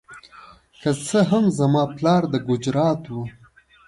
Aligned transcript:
که 0.81 0.89
څه 1.07 1.19
هم 1.29 1.45
زما 1.57 1.83
پلار 1.95 2.23
د 2.33 2.35
ګجرات 2.47 3.03
و. 3.09 3.15